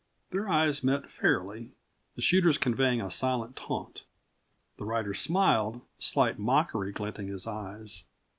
[0.31, 1.73] Their eyes met fairly,
[2.15, 4.01] the shooter's conveying a silent taunt.
[4.77, 8.03] The rider smiled, slight mockery glinting his eyes.